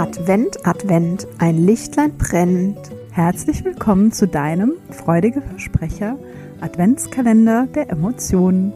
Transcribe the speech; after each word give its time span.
Advent, 0.00 0.66
Advent, 0.66 1.28
ein 1.36 1.66
Lichtlein 1.66 2.16
brennt. 2.16 2.78
Herzlich 3.10 3.66
willkommen 3.66 4.12
zu 4.12 4.26
deinem 4.26 4.72
freudige 4.88 5.42
Versprecher 5.42 6.18
Adventskalender 6.62 7.66
der 7.66 7.90
Emotionen 7.90 8.72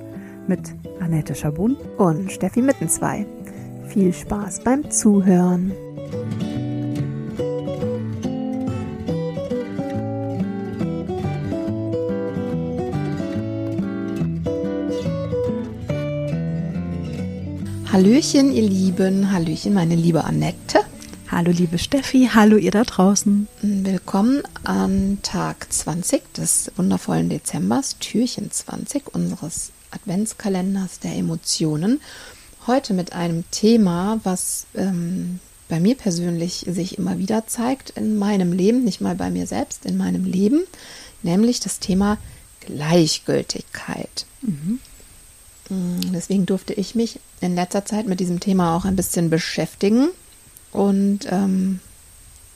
mit 0.46 0.74
Annette 1.00 1.34
Schabun 1.34 1.78
und 1.96 2.30
Steffi 2.30 2.60
Mittenzwei. 2.60 3.24
Viel 3.86 4.12
Spaß 4.12 4.64
beim 4.64 4.90
Zuhören. 4.90 5.72
Hallöchen, 17.90 18.52
ihr 18.52 18.68
Lieben. 18.68 19.32
Hallöchen, 19.32 19.72
meine 19.72 19.94
liebe 19.94 20.22
Annette. 20.22 20.80
Hallo, 21.36 21.50
liebe 21.50 21.78
Steffi. 21.78 22.30
Hallo, 22.32 22.56
ihr 22.56 22.70
da 22.70 22.84
draußen. 22.84 23.48
Willkommen 23.60 24.44
an 24.62 25.18
Tag 25.22 25.66
20 25.72 26.32
des 26.32 26.70
wundervollen 26.76 27.28
Dezembers, 27.28 27.98
Türchen 27.98 28.52
20 28.52 29.12
unseres 29.12 29.72
Adventskalenders 29.90 31.00
der 31.00 31.16
Emotionen. 31.16 32.00
Heute 32.68 32.94
mit 32.94 33.14
einem 33.14 33.42
Thema, 33.50 34.20
was 34.22 34.66
ähm, 34.76 35.40
bei 35.68 35.80
mir 35.80 35.96
persönlich 35.96 36.66
sich 36.68 36.98
immer 36.98 37.18
wieder 37.18 37.48
zeigt 37.48 37.90
in 37.90 38.16
meinem 38.16 38.52
Leben, 38.52 38.84
nicht 38.84 39.00
mal 39.00 39.16
bei 39.16 39.32
mir 39.32 39.48
selbst, 39.48 39.86
in 39.86 39.96
meinem 39.96 40.26
Leben, 40.26 40.60
nämlich 41.24 41.58
das 41.58 41.80
Thema 41.80 42.16
Gleichgültigkeit. 42.60 44.24
Mhm. 44.40 44.78
Mm, 45.68 46.12
deswegen 46.12 46.46
durfte 46.46 46.74
ich 46.74 46.94
mich 46.94 47.18
in 47.40 47.56
letzter 47.56 47.84
Zeit 47.84 48.06
mit 48.06 48.20
diesem 48.20 48.38
Thema 48.38 48.76
auch 48.76 48.84
ein 48.84 48.94
bisschen 48.94 49.30
beschäftigen. 49.30 50.10
Und 50.74 51.20
ähm, 51.30 51.80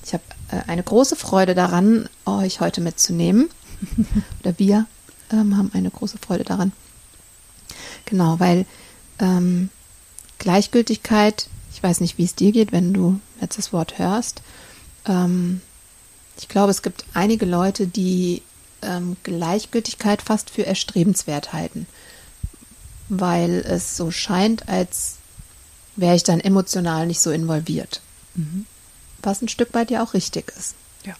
ich 0.04 0.12
habe 0.12 0.24
äh, 0.50 0.60
eine 0.66 0.82
große 0.82 1.16
Freude 1.16 1.54
daran, 1.54 2.10
euch 2.26 2.60
heute 2.60 2.82
mitzunehmen. 2.82 3.48
Oder 4.40 4.58
wir 4.58 4.86
ähm, 5.32 5.56
haben 5.56 5.70
eine 5.72 5.90
große 5.90 6.18
Freude 6.18 6.44
daran. 6.44 6.72
Genau, 8.04 8.38
weil 8.38 8.66
ähm, 9.18 9.70
Gleichgültigkeit, 10.38 11.48
ich 11.72 11.82
weiß 11.82 12.00
nicht, 12.00 12.18
wie 12.18 12.24
es 12.24 12.34
dir 12.34 12.52
geht, 12.52 12.72
wenn 12.72 12.92
du 12.92 13.18
jetzt 13.40 13.56
das 13.56 13.72
Wort 13.72 13.98
hörst. 13.98 14.42
Ähm, 15.06 15.62
ich 16.38 16.48
glaube, 16.48 16.70
es 16.70 16.82
gibt 16.82 17.06
einige 17.14 17.46
Leute, 17.46 17.86
die 17.86 18.42
ähm, 18.82 19.16
Gleichgültigkeit 19.22 20.20
fast 20.20 20.50
für 20.50 20.66
erstrebenswert 20.66 21.54
halten 21.54 21.86
weil 23.08 23.64
es 23.66 23.96
so 23.96 24.10
scheint, 24.10 24.68
als 24.68 25.16
wäre 25.96 26.14
ich 26.14 26.22
dann 26.22 26.40
emotional 26.40 27.06
nicht 27.06 27.20
so 27.20 27.30
involviert. 27.30 28.00
Mhm. 28.38 28.66
Was 29.22 29.42
ein 29.42 29.48
Stück 29.48 29.74
weit 29.74 29.90
ja 29.90 30.02
auch 30.02 30.14
richtig 30.14 30.52
ist. 30.56 30.74
Ja. 31.04 31.14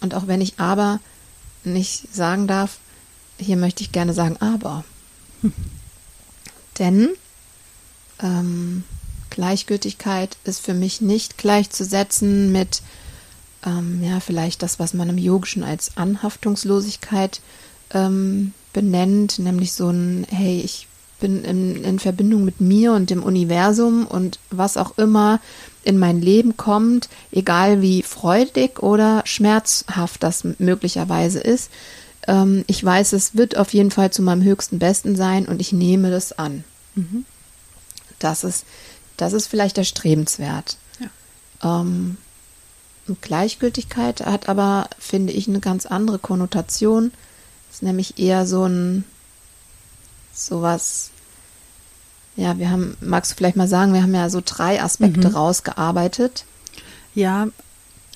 Und 0.00 0.14
auch 0.14 0.26
wenn 0.26 0.40
ich 0.40 0.60
aber 0.60 1.00
nicht 1.64 2.14
sagen 2.14 2.46
darf, 2.46 2.78
hier 3.38 3.56
möchte 3.56 3.82
ich 3.82 3.92
gerne 3.92 4.12
sagen 4.12 4.36
aber. 4.40 4.84
Hm. 5.40 5.52
Denn 6.78 7.08
ähm, 8.20 8.84
Gleichgültigkeit 9.30 10.36
ist 10.44 10.60
für 10.60 10.74
mich 10.74 11.00
nicht 11.00 11.38
gleichzusetzen 11.38 12.52
mit, 12.52 12.82
ähm, 13.64 14.02
ja, 14.02 14.20
vielleicht 14.20 14.62
das, 14.62 14.78
was 14.78 14.94
man 14.94 15.08
im 15.08 15.18
Yogischen 15.18 15.62
als 15.62 15.96
Anhaftungslosigkeit 15.96 17.40
ähm, 17.92 18.52
benennt, 18.72 19.38
nämlich 19.38 19.72
so 19.72 19.88
ein, 19.90 20.26
hey, 20.30 20.60
ich 20.60 20.86
bin 21.20 21.44
in, 21.44 21.84
in 21.84 21.98
Verbindung 21.98 22.44
mit 22.44 22.60
mir 22.60 22.92
und 22.92 23.10
dem 23.10 23.22
Universum 23.22 24.06
und 24.06 24.38
was 24.50 24.76
auch 24.76 24.98
immer 24.98 25.40
in 25.88 25.98
mein 25.98 26.20
Leben 26.20 26.58
kommt, 26.58 27.08
egal 27.32 27.80
wie 27.80 28.02
freudig 28.02 28.82
oder 28.82 29.22
schmerzhaft 29.24 30.22
das 30.22 30.44
möglicherweise 30.58 31.40
ist. 31.40 31.70
Ähm, 32.26 32.62
ich 32.66 32.84
weiß, 32.84 33.14
es 33.14 33.36
wird 33.36 33.56
auf 33.56 33.72
jeden 33.72 33.90
Fall 33.90 34.12
zu 34.12 34.20
meinem 34.20 34.42
höchsten 34.42 34.78
Besten 34.78 35.16
sein 35.16 35.48
und 35.48 35.62
ich 35.62 35.72
nehme 35.72 36.10
das 36.10 36.38
an. 36.38 36.62
Mhm. 36.94 37.24
Das 38.18 38.44
ist, 38.44 38.66
das 39.16 39.32
ist 39.32 39.46
vielleicht 39.46 39.78
erstrebenswert. 39.78 40.76
Ja. 41.00 41.80
Ähm, 41.80 42.18
Gleichgültigkeit 43.22 44.26
hat 44.26 44.50
aber, 44.50 44.90
finde 44.98 45.32
ich, 45.32 45.48
eine 45.48 45.60
ganz 45.60 45.86
andere 45.86 46.18
Konnotation 46.18 47.12
ist 47.70 47.82
nämlich 47.82 48.18
eher 48.18 48.46
so 48.46 48.66
ein 48.66 49.04
sowas. 50.34 51.12
Ja, 52.38 52.56
wir 52.56 52.70
haben, 52.70 52.96
magst 53.00 53.32
du 53.32 53.36
vielleicht 53.36 53.56
mal 53.56 53.66
sagen, 53.66 53.92
wir 53.92 54.00
haben 54.00 54.14
ja 54.14 54.30
so 54.30 54.40
drei 54.44 54.80
Aspekte 54.80 55.28
mhm. 55.28 55.34
rausgearbeitet. 55.34 56.44
Ja, 57.12 57.48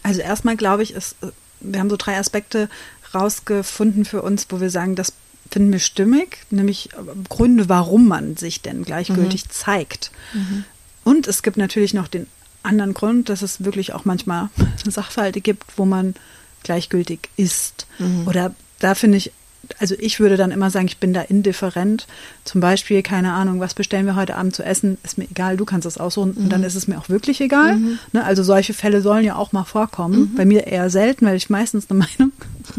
also 0.04 0.20
erstmal 0.20 0.56
glaube 0.56 0.84
ich, 0.84 0.94
ist, 0.94 1.16
wir 1.58 1.80
haben 1.80 1.90
so 1.90 1.96
drei 1.96 2.16
Aspekte 2.16 2.70
rausgefunden 3.12 4.04
für 4.04 4.22
uns, 4.22 4.46
wo 4.50 4.60
wir 4.60 4.70
sagen, 4.70 4.94
das 4.94 5.12
finden 5.50 5.72
wir 5.72 5.80
stimmig, 5.80 6.38
nämlich 6.50 6.90
Gründe, 7.28 7.68
warum 7.68 8.06
man 8.06 8.36
sich 8.36 8.62
denn 8.62 8.84
gleichgültig 8.84 9.46
mhm. 9.46 9.50
zeigt. 9.50 10.12
Mhm. 10.34 10.64
Und 11.02 11.26
es 11.26 11.42
gibt 11.42 11.56
natürlich 11.56 11.92
noch 11.92 12.06
den 12.06 12.28
anderen 12.62 12.94
Grund, 12.94 13.28
dass 13.28 13.42
es 13.42 13.64
wirklich 13.64 13.92
auch 13.92 14.04
manchmal 14.04 14.50
Sachverhalte 14.84 15.40
gibt, 15.40 15.64
wo 15.78 15.84
man 15.84 16.14
gleichgültig 16.62 17.28
ist. 17.36 17.88
Mhm. 17.98 18.28
Oder 18.28 18.54
da 18.78 18.94
finde 18.94 19.18
ich 19.18 19.32
also 19.78 19.94
ich 19.98 20.20
würde 20.20 20.36
dann 20.36 20.50
immer 20.50 20.70
sagen, 20.70 20.86
ich 20.86 20.98
bin 20.98 21.12
da 21.12 21.22
indifferent. 21.22 22.06
Zum 22.44 22.60
Beispiel, 22.60 23.02
keine 23.02 23.32
Ahnung, 23.32 23.60
was 23.60 23.74
bestellen 23.74 24.06
wir 24.06 24.16
heute 24.16 24.36
Abend 24.36 24.54
zu 24.54 24.64
essen? 24.64 24.98
Ist 25.02 25.18
mir 25.18 25.24
egal, 25.30 25.56
du 25.56 25.64
kannst 25.64 25.86
das 25.86 25.98
aussuchen 25.98 26.34
mhm. 26.36 26.44
und 26.44 26.50
dann 26.50 26.60
mhm. 26.60 26.66
ist 26.66 26.74
es 26.74 26.88
mir 26.88 26.98
auch 26.98 27.08
wirklich 27.08 27.40
egal. 27.40 27.76
Mhm. 27.76 27.98
Ne, 28.12 28.24
also 28.24 28.42
solche 28.42 28.74
Fälle 28.74 29.02
sollen 29.02 29.24
ja 29.24 29.36
auch 29.36 29.52
mal 29.52 29.64
vorkommen. 29.64 30.20
Mhm. 30.20 30.34
Bei 30.34 30.44
mir 30.44 30.66
eher 30.66 30.90
selten, 30.90 31.26
weil 31.26 31.36
ich 31.36 31.50
meistens 31.50 31.90
eine 31.90 31.98
Meinung 32.18 32.32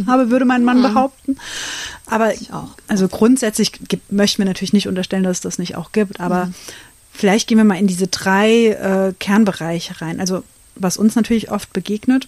habe, 0.07 0.29
würde 0.29 0.45
mein 0.45 0.63
Mann 0.63 0.79
mhm. 0.79 0.83
behaupten. 0.83 1.37
Aber 2.05 2.31
also 2.87 3.07
grundsätzlich 3.07 3.71
gibt, 3.71 4.11
möchten 4.11 4.39
wir 4.39 4.45
natürlich 4.45 4.73
nicht 4.73 4.87
unterstellen, 4.87 5.23
dass 5.23 5.37
es 5.37 5.41
das 5.41 5.59
nicht 5.59 5.75
auch 5.75 5.91
gibt. 5.91 6.19
Aber 6.19 6.45
mhm. 6.45 6.53
vielleicht 7.11 7.47
gehen 7.47 7.57
wir 7.57 7.65
mal 7.65 7.79
in 7.79 7.87
diese 7.87 8.07
drei 8.07 8.67
äh, 8.67 9.13
Kernbereiche 9.19 10.01
rein. 10.01 10.19
Also 10.19 10.43
was 10.75 10.97
uns 10.97 11.15
natürlich 11.15 11.51
oft 11.51 11.71
begegnet, 11.71 12.27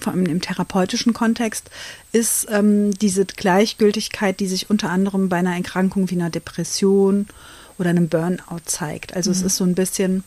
vor 0.00 0.12
allem 0.12 0.26
im 0.26 0.40
therapeutischen 0.40 1.12
Kontext, 1.12 1.70
ist 2.12 2.46
ähm, 2.50 2.92
diese 2.92 3.24
Gleichgültigkeit, 3.24 4.40
die 4.40 4.46
sich 4.46 4.70
unter 4.70 4.90
anderem 4.90 5.28
bei 5.28 5.38
einer 5.38 5.54
Erkrankung 5.54 6.10
wie 6.10 6.14
einer 6.14 6.30
Depression 6.30 7.26
oder 7.78 7.90
einem 7.90 8.08
Burnout 8.08 8.62
zeigt. 8.64 9.14
Also 9.14 9.30
mhm. 9.30 9.36
es 9.36 9.42
ist 9.42 9.56
so 9.56 9.64
ein 9.64 9.74
bisschen, 9.74 10.24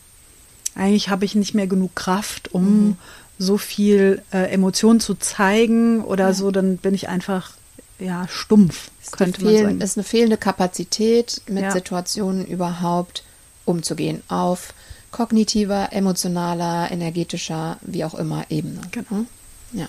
eigentlich 0.74 1.08
habe 1.08 1.24
ich 1.24 1.34
nicht 1.34 1.54
mehr 1.54 1.66
genug 1.66 1.94
Kraft, 1.94 2.52
um 2.52 2.64
mhm. 2.64 2.96
so 3.38 3.58
viel 3.58 4.22
äh, 4.32 4.50
Emotion 4.50 5.00
zu 5.00 5.14
zeigen 5.14 6.02
oder 6.02 6.28
ja. 6.28 6.32
so, 6.34 6.50
dann 6.50 6.78
bin 6.78 6.94
ich 6.94 7.08
einfach 7.08 7.52
ja 7.98 8.26
stumpf, 8.28 8.90
ist 9.00 9.12
könnte 9.12 9.44
man 9.44 9.56
sagen. 9.56 9.80
ist 9.80 9.96
eine 9.96 10.04
fehlende 10.04 10.36
Kapazität, 10.36 11.42
mit 11.46 11.62
ja. 11.62 11.70
Situationen 11.70 12.44
überhaupt 12.46 13.22
umzugehen 13.64 14.22
auf 14.28 14.74
kognitiver, 15.12 15.92
emotionaler, 15.92 16.90
energetischer, 16.90 17.78
wie 17.82 18.04
auch 18.04 18.14
immer 18.14 18.46
Ebene. 18.48 18.80
Genau. 18.90 19.26
Ja. 19.72 19.88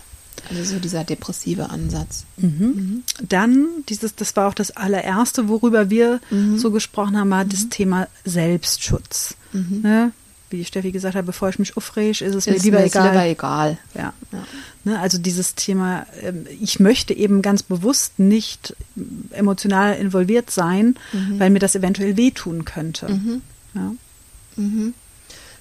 Also 0.49 0.63
so 0.63 0.79
dieser 0.79 1.03
depressive 1.03 1.69
Ansatz. 1.69 2.25
Mhm. 2.38 2.49
Mhm. 2.59 3.03
Dann 3.27 3.67
dieses, 3.89 4.16
das 4.16 4.35
war 4.35 4.49
auch 4.49 4.53
das 4.53 4.71
allererste, 4.71 5.47
worüber 5.47 5.89
wir 5.89 6.19
mhm. 6.31 6.57
so 6.57 6.71
gesprochen 6.71 7.17
haben, 7.17 7.29
war 7.29 7.45
das 7.45 7.66
mhm. 7.66 7.69
Thema 7.69 8.07
Selbstschutz. 8.25 9.35
Mhm. 9.53 9.81
Ne? 9.81 10.11
Wie 10.49 10.57
die 10.57 10.66
Steffi 10.66 10.91
gesagt 10.91 11.16
hat, 11.16 11.25
bevor 11.25 11.49
ich 11.49 11.59
mich 11.59 11.77
aufrege, 11.77 12.11
ist 12.11 12.35
es 12.35 12.45
ist 12.45 12.47
mir 12.47 12.59
lieber 12.59 12.83
egal. 12.83 13.11
Lieber 13.11 13.25
egal. 13.25 13.77
Ja. 13.95 14.13
ja. 14.31 14.45
Ne? 14.83 14.99
Also 14.99 15.17
dieses 15.17 15.55
Thema, 15.55 16.05
ähm, 16.22 16.45
ich 16.59 16.79
möchte 16.79 17.13
eben 17.13 17.41
ganz 17.41 17.63
bewusst 17.63 18.19
nicht 18.19 18.75
emotional 19.31 19.95
involviert 19.95 20.51
sein, 20.51 20.95
mhm. 21.13 21.39
weil 21.39 21.49
mir 21.51 21.59
das 21.59 21.75
eventuell 21.75 22.17
wehtun 22.17 22.66
könnte. 22.66 23.19
Ja. 23.73 23.91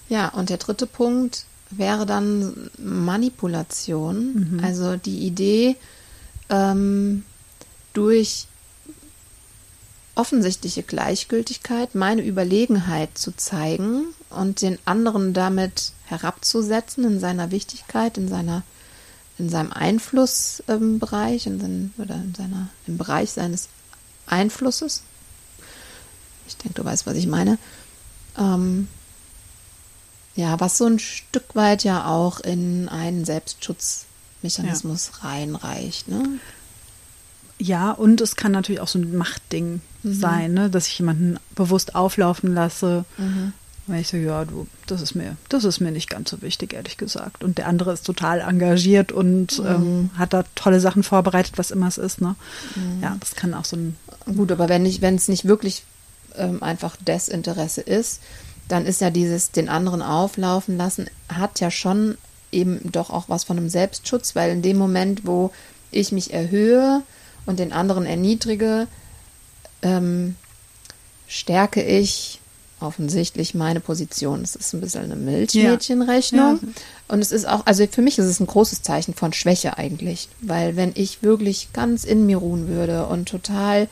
ja, 0.09 0.29
und 0.29 0.51
der 0.51 0.59
dritte 0.59 0.87
Punkt 0.87 1.47
wäre 1.79 2.07
dann 2.07 2.71
Manipulation. 2.79 4.57
Mhm. 4.57 4.65
Also 4.65 4.97
die 4.97 5.27
Idee, 5.27 5.77
ähm, 6.49 7.25
durch 7.93 8.47
offensichtliche 10.15 10.83
Gleichgültigkeit 10.83 11.95
meine 11.95 12.23
Überlegenheit 12.23 13.17
zu 13.17 13.35
zeigen 13.35 14.05
und 14.29 14.61
den 14.61 14.79
anderen 14.85 15.33
damit 15.33 15.93
herabzusetzen 16.05 17.05
in 17.05 17.21
seiner 17.21 17.51
Wichtigkeit, 17.51 18.19
in 18.19 18.29
seiner 18.29 18.63
in 19.39 19.49
seinem 19.49 19.73
Einflussbereich, 19.73 21.47
ähm, 21.47 21.53
in 21.53 21.61
seinen, 21.61 21.95
oder 21.99 22.15
in 22.17 22.35
seiner, 22.35 22.69
im 22.87 22.99
Bereich 22.99 23.31
seines 23.31 23.69
Einflusses. 24.27 25.03
Ich 26.47 26.57
denke, 26.59 26.75
du 26.75 26.85
weißt, 26.85 27.07
was 27.07 27.17
ich 27.17 27.27
meine. 27.27 27.59
Ähm, 28.39 28.89
ja, 30.35 30.59
was 30.61 30.79
so 30.79 30.87
ein 30.87 30.99
Stück 30.99 31.55
weit 31.55 31.85
ja 31.85 32.07
auch 32.07 32.41
in 32.41 32.89
einen 32.89 33.25
Selbstschutzmechanismus 33.25 35.11
ja. 35.23 35.29
reinreicht. 35.29 36.09
Ne? 36.09 36.41
Ja, 37.59 37.91
und 37.91 38.21
es 38.21 38.37
kann 38.37 38.53
natürlich 38.53 38.81
auch 38.81 38.89
so 38.89 38.99
ein 38.99 39.17
Machtding 39.17 39.81
mhm. 40.03 40.15
sein, 40.15 40.55
ne? 40.55 40.71
dass 40.71 40.87
ich 40.89 40.99
jemanden 40.99 41.39
bewusst 41.55 41.95
auflaufen 41.95 42.55
lasse, 42.55 43.05
mhm. 43.19 43.53
Weil 43.89 44.03
ich 44.03 44.09
so, 44.09 44.17
ja, 44.17 44.45
du, 44.45 44.69
das 44.87 45.03
ist 45.03 45.17
mir, 45.17 45.37
das 45.49 45.65
ist 45.65 45.81
mir 45.81 45.91
nicht 45.91 46.09
ganz 46.09 46.31
so 46.31 46.41
wichtig, 46.41 46.73
ehrlich 46.73 46.99
gesagt. 46.99 47.43
Und 47.43 47.59
der 47.59 47.67
andere 47.67 47.93
ist 47.93 48.07
total 48.07 48.41
engagiert 48.41 49.11
und 49.11 49.59
Mhm. 49.59 49.67
ähm, 49.67 50.11
hat 50.17 50.33
da 50.33 50.45
tolle 50.55 50.79
Sachen 50.79 51.03
vorbereitet, 51.03 51.59
was 51.59 51.73
immer 51.73 51.89
es 51.89 51.99
ist, 51.99 52.21
ne? 52.21 52.37
Mhm. 52.77 53.03
Ja, 53.03 53.17
das 53.19 53.35
kann 53.35 53.55
auch 53.55 53.65
so 53.65 53.77
ein 53.77 53.97
Gut, 54.37 54.53
aber 54.53 54.69
wenn 54.69 54.85
nicht, 54.85 55.03
wenn 55.03 55.17
es 55.17 55.27
nicht 55.27 55.47
wirklich 55.47 55.83
ähm, 56.37 56.63
einfach 56.63 56.95
Desinteresse 56.97 57.81
ist, 57.81 58.21
dann 58.73 58.87
ist 58.87 59.03
ja 59.03 59.11
dieses 59.11 59.51
den 59.51 59.69
anderen 59.69 60.01
auflaufen 60.01 60.79
lassen, 60.79 61.11
hat 61.29 61.61
ja 61.61 61.71
schon 61.71 62.17
eben 62.51 62.81
doch 62.91 63.11
auch 63.11 63.29
was 63.29 63.45
von 63.45 63.59
einem 63.59 63.69
Selbstschutz, 63.69 64.35
weil 64.35 64.51
in 64.51 64.63
dem 64.63 64.79
Moment, 64.79 65.27
wo 65.27 65.51
ich 65.91 66.11
mich 66.11 66.33
erhöhe 66.33 67.03
und 67.45 67.59
den 67.59 67.75
anderen 67.75 68.07
erniedrige, 68.07 68.89
ähm, 69.83 70.37
stärke 71.29 71.83
ich 71.83 72.41
offensichtlich 72.81 73.55
meine 73.55 73.81
Position. 73.81 74.41
Es 74.41 74.57
ist 74.57 74.73
ein 74.73 74.81
bisschen 74.81 75.05
eine 75.05 75.17
Milchmädchenrechnung. 75.17 76.59
Ja. 76.63 76.69
Und 77.09 77.21
es 77.21 77.31
ist 77.31 77.47
auch, 77.47 77.67
also 77.67 77.87
für 77.87 78.01
mich 78.01 78.19
ist 78.19 78.25
es 78.25 78.41
ein 78.41 78.47
großes 78.47 78.81
Zeichen 78.81 79.13
von 79.13 79.35
Schwäche 79.35 79.77
eigentlich. 79.77 80.31
Weil 80.41 80.77
wenn 80.77 80.93
ich 80.95 81.23
wirklich 81.23 81.75
ganz 81.75 82.05
in 82.05 82.25
mir 82.25 82.39
ruhen 82.39 82.69
würde 82.69 83.07
und 83.07 83.29
total 83.29 83.89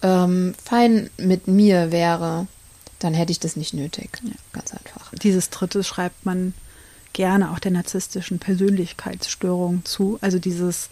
ähm, 0.00 0.54
fein 0.64 1.10
mit 1.18 1.48
mir 1.48 1.90
wäre, 1.90 2.46
dann 3.02 3.14
hätte 3.14 3.32
ich 3.32 3.40
das 3.40 3.56
nicht 3.56 3.74
nötig. 3.74 4.20
Ganz 4.52 4.72
einfach. 4.72 5.12
Dieses 5.22 5.50
dritte 5.50 5.82
schreibt 5.82 6.24
man 6.24 6.54
gerne 7.12 7.50
auch 7.50 7.58
der 7.58 7.72
narzisstischen 7.72 8.38
Persönlichkeitsstörung 8.38 9.84
zu. 9.84 10.18
Also 10.20 10.38
dieses, 10.38 10.88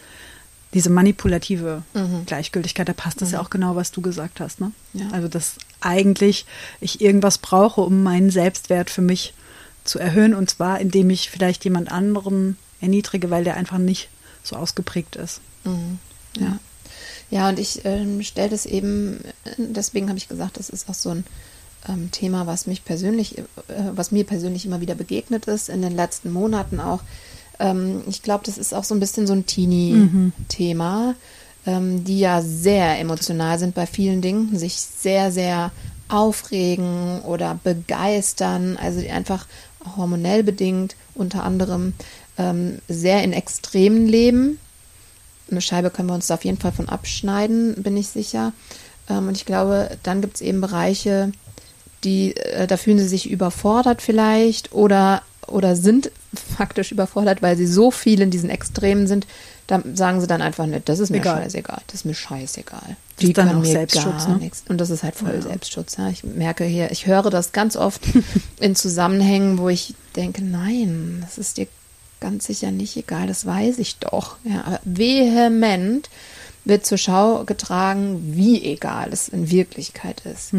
diese 0.73 0.89
manipulative 0.89 1.83
Mhm. 1.93 2.25
Gleichgültigkeit, 2.25 2.87
da 2.87 2.93
passt 2.93 3.21
das 3.21 3.31
ja 3.31 3.41
auch 3.41 3.49
genau, 3.49 3.75
was 3.75 3.91
du 3.91 4.01
gesagt 4.01 4.39
hast. 4.39 4.59
Ne? 4.59 4.71
Ja. 4.93 5.09
Also, 5.11 5.27
dass 5.27 5.55
eigentlich 5.79 6.45
ich 6.79 7.01
irgendwas 7.01 7.37
brauche, 7.37 7.81
um 7.81 8.03
meinen 8.03 8.29
Selbstwert 8.29 8.89
für 8.89 9.01
mich 9.01 9.33
zu 9.83 9.97
erhöhen. 9.99 10.33
Und 10.33 10.49
zwar, 10.49 10.79
indem 10.79 11.09
ich 11.09 11.29
vielleicht 11.29 11.63
jemand 11.63 11.91
anderen 11.91 12.57
erniedrige, 12.81 13.29
weil 13.29 13.43
der 13.43 13.55
einfach 13.55 13.77
nicht 13.77 14.09
so 14.43 14.55
ausgeprägt 14.55 15.15
ist. 15.15 15.41
Mhm. 15.63 15.99
Ja. 16.37 16.59
Ja, 17.29 17.47
und 17.47 17.59
ich 17.59 17.85
ähm, 17.85 18.21
stelle 18.23 18.49
das 18.49 18.65
eben, 18.65 19.21
deswegen 19.57 20.09
habe 20.09 20.17
ich 20.17 20.27
gesagt, 20.27 20.57
das 20.57 20.69
ist 20.69 20.89
auch 20.89 20.93
so 20.93 21.11
ein 21.11 21.23
ähm, 21.87 22.11
Thema, 22.11 22.47
was 22.47 22.67
mich 22.67 22.85
persönlich, 22.85 23.37
äh, 23.37 23.43
was 23.93 24.11
mir 24.11 24.25
persönlich 24.25 24.65
immer 24.65 24.81
wieder 24.81 24.95
begegnet 24.95 25.45
ist, 25.45 25.69
in 25.69 25.81
den 25.81 25.95
letzten 25.95 26.31
Monaten 26.31 26.79
auch. 26.79 27.01
Ähm, 27.59 28.01
ich 28.07 28.21
glaube, 28.21 28.43
das 28.45 28.57
ist 28.57 28.73
auch 28.73 28.83
so 28.83 28.95
ein 28.95 28.99
bisschen 28.99 29.27
so 29.27 29.33
ein 29.33 29.45
Teenie-Thema, 29.45 31.15
ähm, 31.65 32.03
die 32.03 32.19
ja 32.19 32.41
sehr 32.41 32.99
emotional 32.99 33.59
sind 33.59 33.75
bei 33.75 33.85
vielen 33.85 34.21
Dingen, 34.21 34.57
sich 34.57 34.75
sehr, 34.75 35.31
sehr 35.31 35.71
aufregen 36.07 37.21
oder 37.21 37.59
begeistern, 37.63 38.77
also 38.77 38.99
die 38.99 39.11
einfach 39.11 39.47
hormonell 39.95 40.43
bedingt 40.43 40.95
unter 41.15 41.43
anderem 41.43 41.93
ähm, 42.37 42.79
sehr 42.87 43.23
in 43.23 43.33
Extremen 43.33 44.07
leben 44.07 44.59
eine 45.51 45.61
Scheibe 45.61 45.89
können 45.89 46.09
wir 46.09 46.15
uns 46.15 46.27
da 46.27 46.35
auf 46.35 46.45
jeden 46.45 46.57
Fall 46.57 46.71
von 46.71 46.89
abschneiden, 46.89 47.75
bin 47.83 47.97
ich 47.97 48.07
sicher. 48.07 48.53
Ähm, 49.09 49.27
und 49.27 49.37
ich 49.37 49.45
glaube, 49.45 49.97
dann 50.03 50.21
gibt 50.21 50.35
es 50.35 50.41
eben 50.41 50.61
Bereiche, 50.61 51.31
die, 52.03 52.35
äh, 52.35 52.67
da 52.67 52.77
fühlen 52.77 52.99
sie 52.99 53.07
sich 53.07 53.29
überfordert 53.29 54.01
vielleicht 54.01 54.73
oder, 54.73 55.21
oder 55.47 55.75
sind 55.75 56.11
faktisch 56.57 56.91
überfordert, 56.91 57.41
weil 57.41 57.57
sie 57.57 57.67
so 57.67 57.91
viel 57.91 58.21
in 58.21 58.31
diesen 58.31 58.49
Extremen 58.49 59.07
sind. 59.07 59.27
Da 59.67 59.81
sagen 59.93 60.19
sie 60.19 60.27
dann 60.27 60.41
einfach 60.41 60.65
nicht, 60.65 60.89
das 60.89 60.99
ist 60.99 61.11
mir 61.11 61.17
Egal. 61.17 61.43
scheißegal, 61.43 61.81
das 61.87 61.95
ist 61.95 62.05
mir 62.05 62.13
scheißegal. 62.13 62.97
Das 63.17 63.25
ist 63.25 63.37
dann 63.37 63.47
können 63.47 63.59
auch 63.59 63.63
mir 63.63 63.71
Selbstschutz, 63.71 64.27
ne? 64.27 64.37
nichts. 64.37 64.63
Und 64.67 64.79
das 64.79 64.89
ist 64.89 65.03
halt 65.03 65.15
voll 65.15 65.33
Ja. 65.35 65.41
Selbstschutz. 65.41 65.97
Ja. 65.97 66.09
Ich 66.09 66.23
merke 66.23 66.65
hier, 66.65 66.91
ich 66.91 67.05
höre 67.05 67.29
das 67.29 67.51
ganz 67.51 67.75
oft 67.75 68.01
in 68.59 68.75
Zusammenhängen, 68.75 69.57
wo 69.57 69.69
ich 69.69 69.95
denke, 70.15 70.43
nein, 70.43 71.19
das 71.21 71.37
ist 71.37 71.57
dir 71.57 71.67
ganz 72.19 72.45
sicher 72.45 72.71
nicht 72.71 72.97
egal, 72.97 73.27
das 73.27 73.45
weiß 73.45 73.79
ich 73.79 73.97
doch. 73.97 74.37
Ja, 74.43 74.63
aber 74.65 74.79
vehement 74.83 76.09
wird 76.65 76.85
zur 76.85 76.97
Schau 76.97 77.43
getragen, 77.45 78.33
wie 78.35 78.63
egal 78.63 79.09
es 79.11 79.27
in 79.29 79.49
Wirklichkeit 79.49 80.21
ist. 80.25 80.53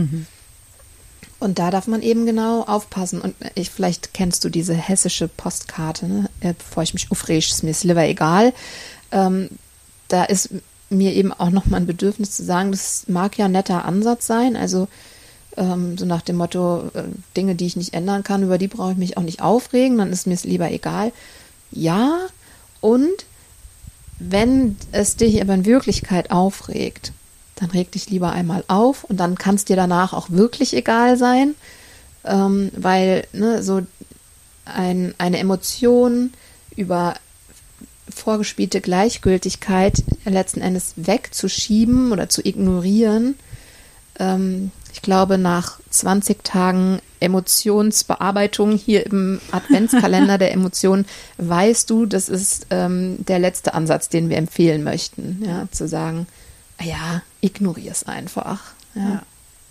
Und 1.39 1.59
da 1.59 1.71
darf 1.71 1.87
man 1.87 2.03
eben 2.03 2.27
genau 2.27 2.63
aufpassen. 2.63 3.21
Und 3.21 3.35
ich, 3.55 3.71
vielleicht 3.71 4.15
kennst 4.15 4.45
du 4.45 4.49
diese 4.49 4.75
hessische 4.75 5.29
Postkarte, 5.29 6.07
ne? 6.07 6.31
Äh, 6.41 6.55
bevor 6.57 6.83
ich 6.83 6.95
mich 6.95 7.11
aufrege, 7.11 7.39
ist 7.39 7.65
mir 7.65 7.75
lieber 7.83 8.05
egal. 8.05 8.53
Ähm, 9.11 9.49
da 10.09 10.25
ist 10.25 10.51
mir 10.91 11.13
eben 11.13 11.33
auch 11.33 11.51
noch 11.51 11.67
mal 11.67 11.79
ein 11.79 11.87
Bedürfnis 11.87 12.33
zu 12.33 12.45
sagen, 12.45 12.71
das 12.71 13.05
mag 13.09 13.39
ja 13.39 13.47
ein 13.47 13.53
netter 13.53 13.85
Ansatz 13.85 14.27
sein. 14.27 14.57
Also 14.57 14.89
ähm, 15.57 15.99
so 15.99 16.05
nach 16.05 16.23
dem 16.23 16.37
Motto, 16.37 16.91
äh, 16.95 17.05
Dinge, 17.37 17.55
die 17.55 17.67
ich 17.67 17.77
nicht 17.77 17.95
ändern 17.95 18.23
kann, 18.23 18.43
über 18.43 18.59
die 18.59 18.69
brauche 18.69 18.93
ich 18.93 18.99
mich 18.99 19.17
auch 19.17 19.23
nicht 19.23 19.43
aufregen, 19.43 19.99
dann 19.99 20.13
ist 20.13 20.27
mir 20.27 20.35
es 20.35 20.45
lieber 20.45 20.71
egal. 20.71 21.13
Ja, 21.71 22.19
und 22.81 23.25
wenn 24.19 24.77
es 24.93 25.17
dich 25.17 25.41
aber 25.41 25.55
in 25.55 25.65
Wirklichkeit 25.65 26.31
aufregt, 26.31 27.13
dann 27.63 27.71
reg 27.71 27.93
dich 27.93 28.11
lieber 28.11 28.33
einmal 28.33 28.65
auf 28.67 29.05
und 29.05 29.19
dann 29.19 29.37
kann 29.37 29.55
es 29.55 29.65
dir 29.65 29.77
danach 29.77 30.13
auch 30.13 30.31
wirklich 30.31 30.75
egal 30.75 31.17
sein, 31.17 31.55
ähm, 32.25 32.71
weil 32.77 33.27
ne, 33.33 33.63
so 33.63 33.83
ein, 34.65 35.15
eine 35.19 35.39
Emotion 35.39 36.33
über 36.75 37.15
vorgespielte 38.09 38.81
Gleichgültigkeit 38.81 40.03
letzten 40.25 40.61
Endes 40.61 40.95
wegzuschieben 40.97 42.13
oder 42.13 42.29
zu 42.29 42.45
ignorieren, 42.45 43.37
ähm, 44.19 44.73
ich 44.93 45.01
glaube, 45.01 45.39
nach 45.39 45.79
20 45.89 46.45
Tagen 46.45 47.01
Emotionsbearbeitung 47.21 48.73
hier 48.77 49.07
im 49.07 49.41
Adventskalender 49.51 50.37
der 50.37 50.53
Emotionen 50.53 51.07
weißt 51.39 51.89
du, 51.89 52.07
das 52.07 52.29
ist 52.29 52.67
ähm, 52.71 53.25
der 53.25 53.39
letzte 53.39 53.73
Ansatz, 53.73 54.09
den 54.09 54.29
wir 54.29 54.37
empfehlen 54.37 54.83
möchten. 54.83 55.43
Ja, 55.47 55.67
zu 55.71 55.89
sagen, 55.89 56.27
ja, 56.81 57.23
ignorier 57.41 57.93
es 57.93 58.05
einfach. 58.05 58.73
Ja. 58.95 59.03
Ja. 59.03 59.23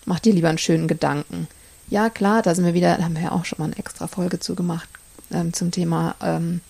Mach 0.06 0.19
dir 0.19 0.33
lieber 0.33 0.50
einen 0.50 0.57
schönen 0.57 0.88
Gedanken. 0.88 1.48
Ja, 1.89 2.09
klar, 2.09 2.42
da 2.42 2.56
sind 2.56 2.65
wir 2.65 2.74
wieder, 2.74 2.98
da 2.98 3.03
haben 3.03 3.15
wir 3.15 3.24
ja 3.24 3.31
auch 3.31 3.45
schon 3.45 3.59
mal 3.59 3.65
eine 3.65 3.77
extra 3.77 4.07
Folge 4.07 4.39
zu 4.39 4.56
gemacht 4.56 4.89
ähm, 5.31 5.53
zum 5.53 5.71
Thema 5.71 6.15
ähm, 6.21 6.62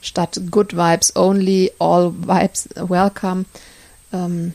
statt 0.00 0.40
Good 0.50 0.76
Vibes 0.76 1.16
Only, 1.16 1.72
All 1.78 2.12
Vibes 2.14 2.68
Welcome. 2.76 3.44
Ähm, 4.12 4.54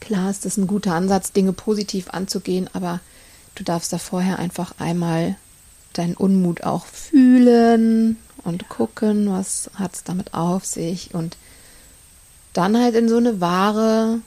klar 0.00 0.30
ist 0.30 0.44
das 0.44 0.56
ein 0.56 0.66
guter 0.66 0.94
Ansatz, 0.94 1.32
Dinge 1.32 1.52
positiv 1.52 2.10
anzugehen, 2.10 2.68
aber 2.72 3.00
du 3.54 3.64
darfst 3.64 3.92
da 3.92 3.98
vorher 3.98 4.38
einfach 4.38 4.74
einmal 4.78 5.36
deinen 5.92 6.14
Unmut 6.14 6.64
auch 6.64 6.86
fühlen 6.86 8.16
und 8.42 8.68
gucken, 8.68 9.30
was 9.30 9.70
hat 9.74 9.94
es 9.94 10.04
damit 10.04 10.34
auf 10.34 10.64
sich 10.64 11.14
und 11.14 11.36
dann 12.54 12.80
halt 12.80 12.94
in 12.94 13.08
so 13.08 13.18
eine 13.18 13.40
wahre 13.40 14.20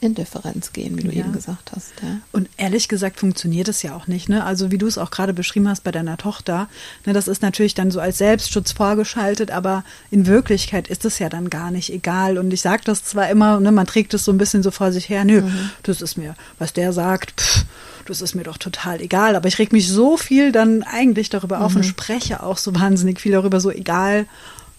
Indifferenz 0.00 0.72
gehen, 0.72 0.98
wie 0.98 1.04
du 1.04 1.12
Ja. 1.12 1.20
eben 1.20 1.32
gesagt 1.32 1.70
hast. 1.76 1.92
Ja. 2.02 2.18
Und 2.32 2.48
ehrlich 2.56 2.88
gesagt 2.88 3.20
funktioniert 3.20 3.68
es 3.68 3.82
ja 3.82 3.94
auch 3.94 4.08
nicht. 4.08 4.28
Ne? 4.28 4.42
Also 4.44 4.72
wie 4.72 4.78
du 4.78 4.88
es 4.88 4.98
auch 4.98 5.12
gerade 5.12 5.32
beschrieben 5.32 5.68
hast 5.68 5.84
bei 5.84 5.92
deiner 5.92 6.16
Tochter, 6.16 6.68
ne, 7.06 7.12
das 7.12 7.28
ist 7.28 7.40
natürlich 7.40 7.74
dann 7.74 7.92
so 7.92 8.00
als 8.00 8.18
Selbstschutz 8.18 8.72
vorgeschaltet, 8.72 9.52
aber 9.52 9.84
in 10.10 10.26
Wirklichkeit 10.26 10.88
ist 10.88 11.04
es 11.04 11.20
ja 11.20 11.28
dann 11.28 11.50
gar 11.50 11.70
nicht 11.70 11.92
egal. 11.92 12.36
Und 12.36 12.52
ich 12.52 12.62
sage 12.62 12.82
das 12.84 13.04
zwar 13.04 13.30
immer, 13.30 13.60
ne, 13.60 13.70
man 13.70 13.86
trägt 13.86 14.12
es 14.12 14.24
so 14.24 14.32
ein 14.32 14.38
bisschen 14.38 14.64
so 14.64 14.72
vor 14.72 14.90
sich 14.90 15.08
her, 15.08 15.24
nö, 15.24 15.42
das 15.84 16.02
ist 16.02 16.16
mir, 16.18 16.34
was 16.58 16.72
der 16.72 16.92
sagt, 16.92 17.40
pff, 17.40 17.64
das 18.06 18.22
ist 18.22 18.34
mir 18.34 18.42
doch 18.42 18.56
total 18.58 19.00
egal. 19.00 19.36
Aber 19.36 19.46
ich 19.46 19.60
reg 19.60 19.72
mich 19.72 19.88
so 19.88 20.16
viel 20.16 20.50
dann 20.50 20.82
eigentlich 20.82 21.30
darüber 21.30 21.60
auf 21.60 21.76
und 21.76 21.84
spreche 21.84 22.42
auch 22.42 22.58
so 22.58 22.74
wahnsinnig 22.74 23.20
viel 23.20 23.30
darüber, 23.30 23.60
so 23.60 23.70
egal 23.70 24.26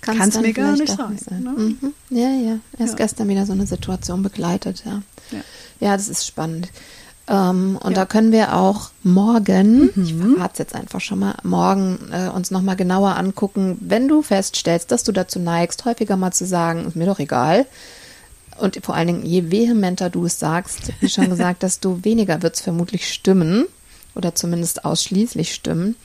kann 0.05 0.27
es 0.29 0.33
dann 0.36 0.43
mir 0.43 0.53
gar 0.53 0.75
nicht 0.75 0.91
auch 0.93 1.10
sein. 1.17 1.43
Ne? 1.43 1.50
Mhm. 1.51 1.93
Ja, 2.10 2.29
ja. 2.29 2.57
Erst 2.77 2.93
Ja. 2.93 2.98
gestern 3.05 3.27
wieder 3.29 3.45
so 3.45 3.53
eine 3.53 3.65
Situation 3.65 4.24
begleitet, 4.24 4.83
ja. 4.86 5.01
Ja. 5.31 5.39
Ja, 5.79 5.98
das 5.98 6.07
ist 6.10 6.25
spannend. 6.27 6.69
Ähm, 7.27 7.77
und 7.81 7.91
Ja. 7.91 8.00
da 8.01 8.05
können 8.05 8.31
wir 8.33 8.53
auch 8.55 8.89
morgen, 9.03 9.89
ich 9.95 10.13
Mhm. 10.13 10.36
verrate 10.36 10.53
es 10.53 10.60
jetzt 10.60 10.75
einfach 10.75 11.00
schon 11.01 11.19
mal, 11.19 11.36
morgen 11.43 11.98
äh, 12.12 12.27
uns 12.29 12.51
nochmal 12.51 12.75
genauer 12.75 13.15
angucken, 13.15 13.77
wenn 13.79 14.07
du 14.10 14.22
feststellst, 14.22 14.91
dass 14.91 15.03
du 15.03 15.12
dazu 15.13 15.39
neigst, 15.39 15.86
häufiger 15.86 16.17
mal 16.17 16.31
zu 16.31 16.45
sagen, 16.45 16.86
ist 16.86 16.95
mir 16.98 17.05
doch 17.05 17.19
egal. 17.19 17.65
Und 18.60 18.79
vor 18.86 18.95
allen 18.95 19.07
Dingen, 19.07 19.25
je 19.25 19.50
vehementer 19.51 20.10
du 20.10 20.25
es 20.25 20.38
sagst, 20.38 20.91
wie 21.00 21.10
schon 21.10 21.29
gesagt, 21.29 21.63
desto 21.63 22.03
weniger 22.03 22.41
wird 22.41 22.55
es 22.55 22.62
vermutlich 22.62 23.12
stimmen 23.12 23.65
oder 24.15 24.36
zumindest 24.36 24.83
ausschließlich 24.86 25.53
stimmen. 25.53 25.95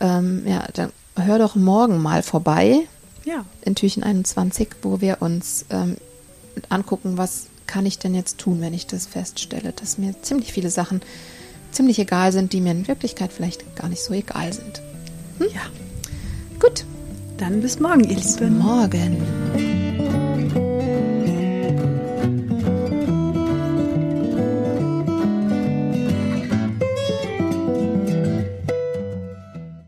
Ähm, 0.00 0.42
ja, 0.46 0.64
dann 0.74 0.92
hör 1.16 1.38
doch 1.38 1.54
morgen 1.56 2.00
mal 2.00 2.22
vorbei 2.22 2.80
Ja. 3.24 3.44
in 3.62 3.74
Türchen 3.74 4.02
21, 4.02 4.68
wo 4.82 5.00
wir 5.00 5.22
uns 5.22 5.64
ähm, 5.70 5.96
angucken, 6.68 7.16
was 7.18 7.46
kann 7.66 7.86
ich 7.86 7.98
denn 7.98 8.14
jetzt 8.14 8.38
tun, 8.38 8.60
wenn 8.60 8.74
ich 8.74 8.86
das 8.86 9.06
feststelle, 9.06 9.72
dass 9.72 9.96
mir 9.98 10.14
ziemlich 10.22 10.52
viele 10.52 10.70
Sachen 10.70 11.00
ziemlich 11.70 11.98
egal 11.98 12.32
sind, 12.32 12.52
die 12.52 12.60
mir 12.60 12.72
in 12.72 12.86
Wirklichkeit 12.88 13.32
vielleicht 13.32 13.76
gar 13.76 13.88
nicht 13.88 14.02
so 14.02 14.12
egal 14.12 14.52
sind. 14.52 14.82
ja. 15.40 15.62
Gut, 16.60 16.84
Dann 17.38 17.60
bis 17.60 17.80
morgen, 17.80 18.04
ihr 18.04 18.16
bis 18.16 18.38
Lieben. 18.38 18.58
morgen. 18.58 19.16